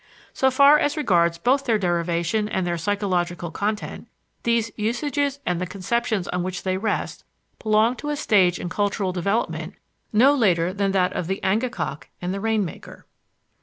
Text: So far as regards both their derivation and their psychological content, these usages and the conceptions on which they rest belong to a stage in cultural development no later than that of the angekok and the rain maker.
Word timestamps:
So 0.33 0.49
far 0.49 0.79
as 0.79 0.97
regards 0.97 1.37
both 1.37 1.65
their 1.65 1.77
derivation 1.77 2.49
and 2.49 2.65
their 2.65 2.75
psychological 2.79 3.51
content, 3.51 4.07
these 4.41 4.71
usages 4.75 5.39
and 5.45 5.61
the 5.61 5.67
conceptions 5.67 6.27
on 6.29 6.41
which 6.41 6.63
they 6.63 6.75
rest 6.75 7.23
belong 7.61 7.95
to 7.97 8.09
a 8.09 8.15
stage 8.15 8.59
in 8.59 8.67
cultural 8.67 9.11
development 9.11 9.75
no 10.11 10.33
later 10.33 10.73
than 10.73 10.91
that 10.93 11.13
of 11.13 11.27
the 11.27 11.39
angekok 11.43 12.07
and 12.19 12.33
the 12.33 12.41
rain 12.41 12.65
maker. 12.65 13.05